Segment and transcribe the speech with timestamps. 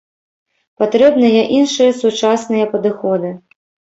[0.83, 3.31] Патрэбныя іншыя сучасныя падыходы.